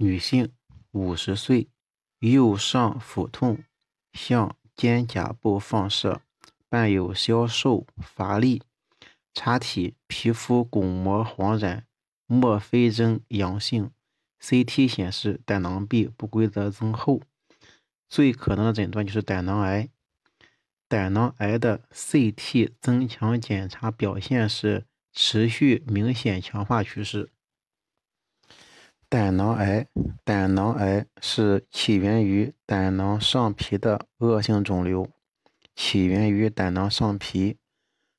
[0.00, 0.52] 女性，
[0.92, 1.68] 五十岁，
[2.20, 3.64] 右上腹痛，
[4.12, 6.22] 向肩胛部放射，
[6.68, 8.62] 伴有消瘦、乏力。
[9.34, 11.84] 查体皮肤巩膜黄染，
[12.26, 13.90] 莫非征阳性。
[14.40, 17.22] CT 显示胆囊壁不规则增厚，
[18.08, 19.88] 最可能的诊断就是胆囊癌。
[20.86, 27.30] 胆囊癌的 CT 增强检查表现是持续明显强化趋势。
[29.10, 29.86] 胆囊癌，
[30.22, 35.08] 胆囊癌是起源于胆囊上皮的恶性肿瘤，
[35.74, 37.56] 起源于胆囊上皮，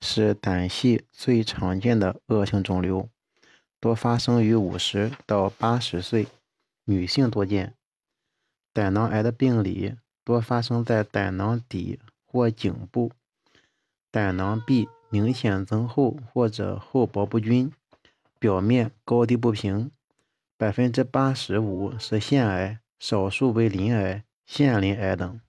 [0.00, 3.06] 是胆系最常见的恶性肿瘤。
[3.78, 6.26] 多发生于五十到八十岁
[6.86, 7.74] 女性多见。
[8.72, 13.12] 胆囊癌的病理多发生在胆囊底或颈部，
[14.10, 17.70] 胆囊壁明显增厚或者厚薄不均，
[18.38, 19.90] 表面高低不平。
[20.60, 25.40] 百分之八十五是腺癌，少数为鳞癌、腺鳞癌等。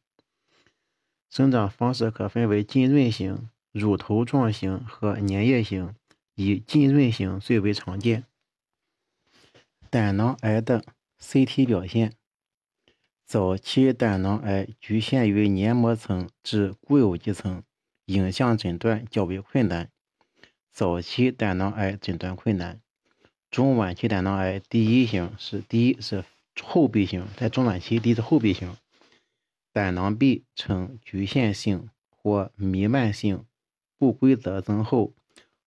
[1.30, 5.94] 生长方式可分为浸润型、乳头状型和粘液型。
[6.36, 8.24] 以浸润型最为常见。
[9.90, 10.82] 胆囊癌的
[11.20, 12.14] CT 表现：
[13.26, 17.62] 早期胆囊癌局限于黏膜层至固有肌层，
[18.06, 19.92] 影像诊断较为困难。
[20.72, 22.80] 早期胆囊癌诊断困难。
[23.52, 26.24] 中晚期胆囊癌第一型是第一是
[26.64, 28.78] 后壁型，在中晚期第一是后壁型，
[29.74, 33.46] 胆囊壁呈局限性或弥漫性
[33.98, 35.14] 不规则增厚。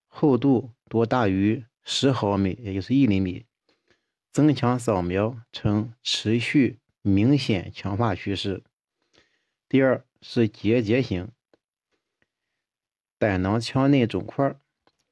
[0.09, 3.45] 厚度多大于十毫米，也就是一厘米。
[4.33, 8.63] 增强扫描呈持续明显强化趋势。
[9.69, 11.29] 第二是结节型
[13.19, 14.57] 胆囊腔内肿块，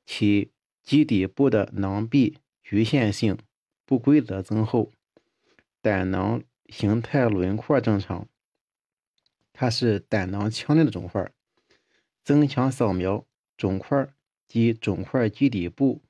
[0.06, 0.50] 其
[0.82, 3.38] 基底部的囊壁局限性
[3.84, 4.92] 不规则增厚，
[5.80, 8.26] 胆囊形态轮廓正常。
[9.52, 11.30] 它是胆囊腔内的肿块，
[12.24, 13.24] 增强扫描
[13.56, 14.08] 肿块。
[14.48, 16.02] 及肿块基底部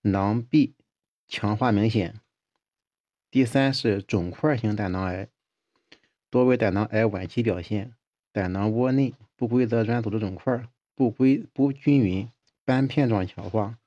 [0.00, 0.72] 囊壁
[1.28, 2.18] 强化明显。
[3.30, 5.28] 第三是肿块型胆囊癌，
[6.30, 7.92] 多为胆囊癌晚期表现，
[8.32, 12.26] 胆囊窝内不规则软组织肿块，不规不均匀
[12.64, 13.78] 斑片状强化。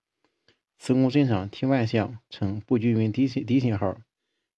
[0.77, 3.97] 磁共振上 T1 项呈不均匀低低信号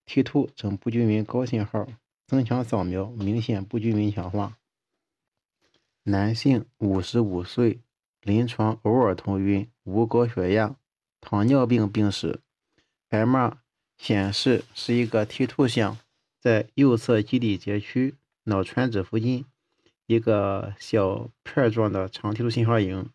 [0.06, 1.88] ，T two 呈不均匀高信号，
[2.28, 4.58] 增强扫描明显不均匀强化。
[6.04, 7.80] 男性，五十五岁。
[8.22, 10.76] 临床偶尔头晕，无高血压，
[11.22, 12.42] 糖尿病病史。
[13.10, 13.54] MR
[13.98, 15.98] 显示是一个 T two 项，
[16.38, 19.46] 在右侧基底节区脑穿指附近，
[20.06, 23.10] 一个小片状的长 T2 信号影。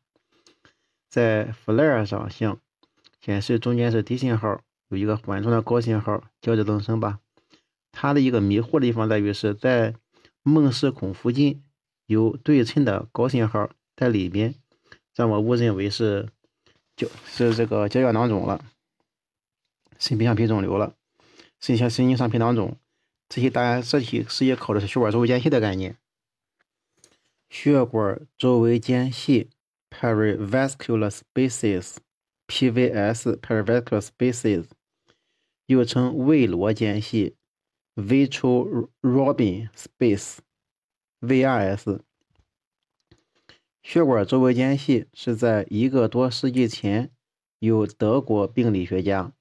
[1.10, 2.58] 在 FLAIR 上像
[3.24, 7.20] 显示中间是低信号，有一个缓冲的高信号交织增生吧。
[7.90, 9.94] 它的一个迷惑的地方在于是在
[10.42, 11.62] 梦视孔附近
[12.04, 14.54] 有对称的高信号在里边。
[15.14, 16.28] 让我误认为是
[16.96, 18.62] 就是这个胶原囊肿了，
[19.98, 20.94] 肾皮上皮肿瘤了，
[21.60, 22.76] 肾像神经上皮囊肿，
[23.28, 25.96] 这些大家这题实际考的是血管周围间隙的概念。
[27.48, 29.48] 血管周围间隙
[29.88, 31.10] （perivascular
[32.46, 34.66] spaces，PVS），perivascular spaces，
[35.66, 37.36] 又称胃罗间隙
[37.96, 39.68] （vitro Robin
[41.20, 42.00] space，VRS）。
[43.82, 47.10] 血管周围间隙是在一个多世纪前
[47.58, 49.32] 由德国病理学家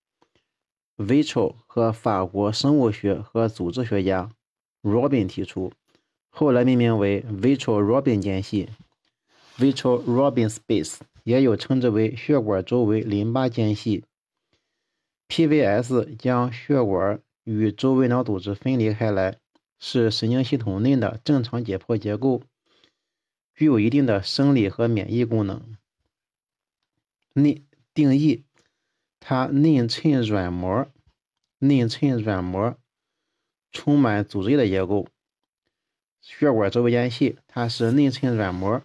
[0.97, 4.29] Vitro 和法国生物学和组织学家
[4.81, 5.71] Robin 提出，
[6.29, 8.69] 后来命名为 Vitro-Robin 间隙
[9.57, 14.03] （Vitro-Robin space），也有称之为血管周围淋巴间隙。
[15.27, 19.37] PVS 将血管与周围脑组织分离开来，
[19.79, 22.41] 是神经系统内的正常解剖结构。
[23.55, 25.77] 具有一定的生理和免疫功能。
[27.33, 27.63] 内
[27.93, 28.43] 定义，
[29.19, 30.87] 它内衬软膜，
[31.59, 32.75] 内衬软膜
[33.71, 35.07] 充满组织的结构。
[36.21, 38.81] 血管周围间隙，它是内衬软膜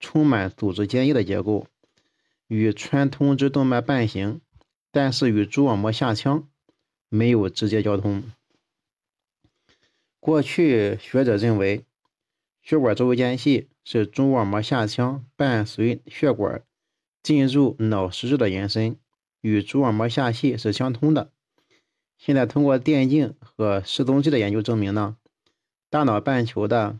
[0.00, 1.68] 充满组织间液的结构，
[2.48, 4.40] 与穿通支动脉伴行，
[4.90, 6.48] 但是与蛛网膜下腔
[7.08, 8.24] 没有直接交通。
[10.18, 11.84] 过去学者认为。
[12.62, 16.62] 血管周围间隙是蛛网膜下腔伴随血管
[17.22, 18.98] 进入脑实质的延伸，
[19.40, 21.32] 与蛛网膜下隙是相通的。
[22.18, 25.16] 现在通过电镜和示踪剂的研究证明呢，
[25.88, 26.98] 大脑半球的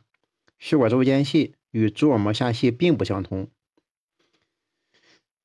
[0.58, 3.49] 血管周围间隙与蛛网膜下隙并不相通。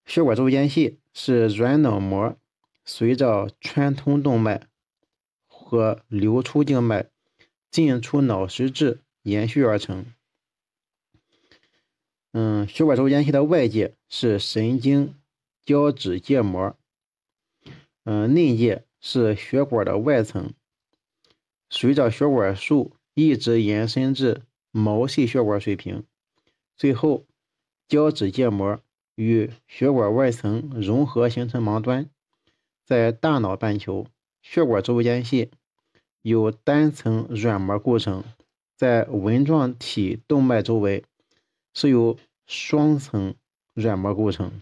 [0.06, 2.38] 血管周间隙是软脑膜
[2.84, 4.68] 随着穿通动脉
[5.48, 7.08] 和流出静脉
[7.72, 10.06] 进出脑实质延续而成。
[12.32, 15.16] 嗯，血管周间隙的外界是神经
[15.64, 16.78] 胶质结膜，
[18.04, 20.54] 嗯，内界是血管的外层。
[21.70, 26.04] 随着血管束一直延伸至毛细血管水平，
[26.76, 27.26] 最后
[27.88, 28.80] 胶质结膜
[29.16, 32.10] 与血管外层融合形成盲端。
[32.86, 34.08] 在大脑半球，
[34.42, 35.52] 血管周围间隙
[36.22, 38.24] 有单层软膜构成，
[38.76, 41.04] 在纹状体动脉周围。
[41.78, 42.18] 是由
[42.48, 43.36] 双层
[43.74, 44.62] 软膜构成。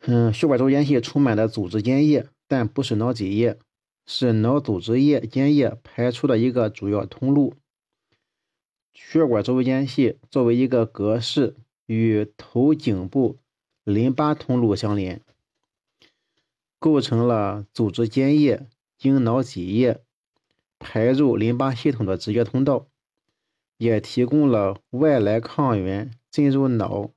[0.00, 3.56] 嗯，血管周间隙充满了组织间液，但不是脑脊液，
[4.04, 7.54] 是脑组织液间液排出的一个主要通路。
[8.92, 11.56] 血管周围间隙作为一个格式，
[11.86, 13.38] 与头颈部
[13.84, 15.20] 淋巴通路相连，
[16.78, 18.66] 构成了组织间液
[18.96, 20.00] 经脑脊液
[20.78, 22.86] 排入淋巴系统的直接通道。
[23.78, 27.10] 也提供了外来抗原进入脑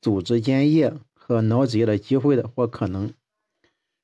[0.00, 3.14] 组织间液和脑脊液的机会的或可能。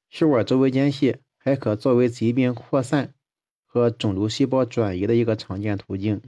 [0.09, 3.13] 血管周围间隙还可作为疾病扩散
[3.67, 6.23] 和肿瘤细胞转移的一个常见途径。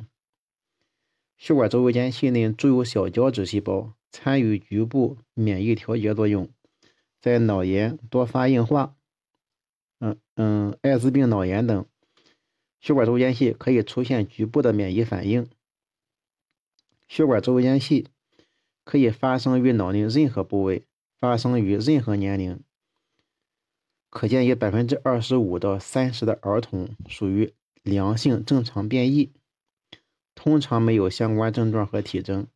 [1.37, 6.49] 血管周围间隙内注有小胶质细胞，参与局部免疫调节作用，
[7.21, 8.97] 在脑炎、多发硬化、
[9.99, 11.85] 嗯嗯艾滋病脑炎等。
[12.81, 15.49] 血管周围间隙可以出现局部的免疫反应。
[17.09, 18.09] 血管周围间隙
[18.85, 20.87] 可以发生于脑内任何部位，
[21.19, 22.61] 发生于任何年龄。
[24.11, 27.53] 可见有百分之二十五到三十的儿童属于
[27.83, 29.33] 良性正常变异，
[30.45, 32.49] 通常没有相关症状和体征，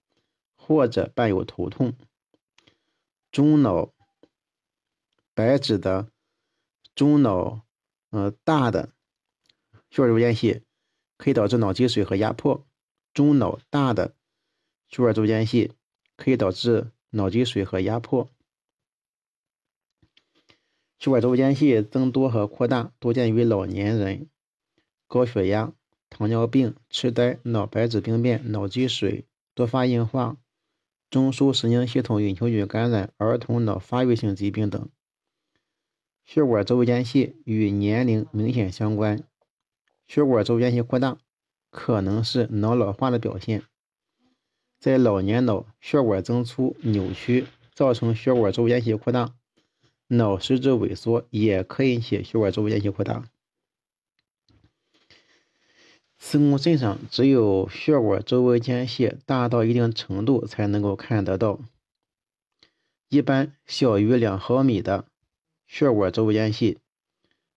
[0.56, 1.94] 或者伴有头痛。
[3.32, 3.94] 中脑
[5.32, 6.10] 白质的
[6.94, 7.62] 中脑，
[8.10, 8.90] 呃大的。
[9.88, 10.60] 血管周间隙
[11.16, 12.66] 可以导致脑积水和压迫，
[13.14, 14.14] 中脑大的
[14.90, 15.72] 血管周间隙
[16.14, 18.30] 可以导致脑积水和压迫。
[20.98, 24.28] 血管周间隙增多和扩大多见于老年人，
[25.06, 25.72] 高血压、
[26.10, 29.24] 糖尿病、痴呆、脑白质病变、脑积水、
[29.54, 30.36] 多发硬化、
[31.10, 34.88] 中枢神经系统隐球菌感染、儿童脑发育性疾病等。
[36.24, 39.22] 血管周围间隙与年龄明显相关。
[40.06, 41.18] 血管周围间隙扩大
[41.70, 43.62] 可能是脑老化的表现，
[44.78, 49.34] 在老年脑血管增粗扭曲，造成血管周围间隙扩大，
[50.08, 53.28] 脑实质萎缩也可引起血管周围间隙扩大。
[56.18, 61.60] 磁共振上只有血管周围间隙大到一定程度才能够看得到，
[63.08, 65.06] 一般小于两毫米的
[65.66, 66.78] 血管周围间隙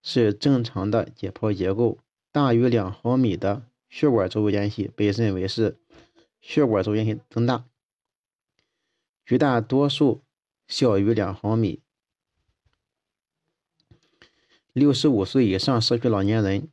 [0.01, 1.97] 是正常的解剖结构。
[2.31, 5.77] 大于两毫米的血管周围间隙被认为是
[6.39, 7.65] 血管周围间隙增大，
[9.25, 10.21] 绝大多数
[10.65, 11.81] 小于两毫米。
[14.71, 16.69] 六十五岁以上社区老年人，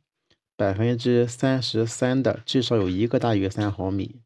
[0.59, 4.19] 百分之三十三的至少有一个大于三毫米。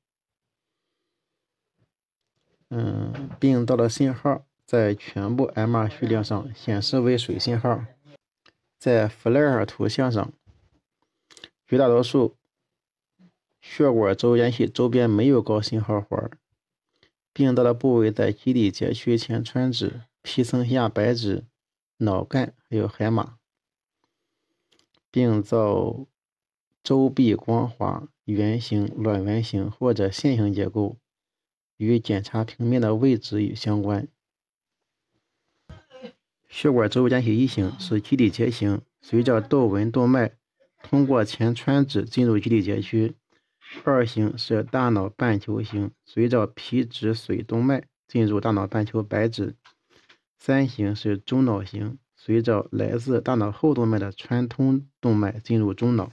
[2.70, 7.86] 嗯，病灶的信号在全部 MR 序列上显示为水信号，
[8.80, 10.34] 在弗莱尔图像上。
[11.68, 12.36] 绝大多数
[13.62, 16.32] 血管周间隙周边没有高信号环，
[17.32, 21.46] 病灶的部位在基底节区前川质、皮层下白质、
[21.98, 23.38] 脑干还有海马。
[25.12, 26.08] 病灶
[26.84, 30.98] 周壁光滑、圆形、卵圆形或者线形结构，
[31.78, 34.08] 与检查平面的位置相关。
[36.50, 40.34] 血管周间隙一型是基底节型，随着窦纹动脉。
[40.84, 43.16] 通过前穿指进入基底节区，
[43.86, 49.54] 二型是大脑半球形，随着皮质髓动脉进入大脑半球白质；
[50.38, 56.12] 三型是中脑型，随着来自大脑后动脉的穿通动脉进入中脑。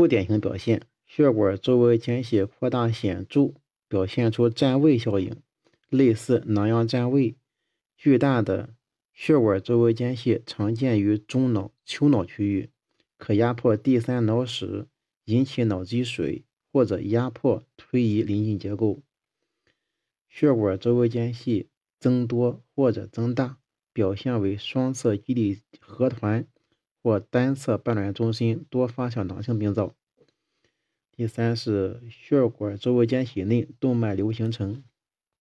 [0.00, 3.52] 不典型表现：血管周围间隙扩大显著，
[3.86, 5.36] 表现出占位效应，
[5.90, 7.36] 类似囊样占位。
[7.98, 8.70] 巨大的
[9.12, 12.70] 血管周围间隙常见于中脑丘脑区域。
[13.18, 14.86] 可压迫第三脑室，
[15.26, 19.02] 引起脑积水，或者压迫推移邻近结构。
[20.30, 23.58] 血管周围间隙增多或者增大，
[23.92, 26.46] 表现为双侧基底核团
[27.02, 29.94] 或单侧半卵中心多发小囊性病灶。
[31.12, 34.82] 第三是血管周围间隙内动脉瘤形成。